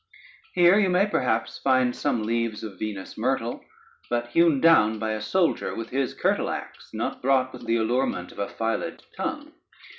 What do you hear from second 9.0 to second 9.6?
tongue.